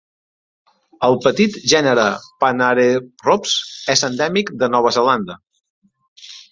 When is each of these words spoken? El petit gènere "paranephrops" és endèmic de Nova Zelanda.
El 1.07 1.17
petit 1.25 1.59
gènere 1.75 2.07
"paranephrops" 2.45 3.55
és 3.97 4.05
endèmic 4.13 4.55
de 4.65 4.75
Nova 4.77 4.99
Zelanda. 5.01 5.43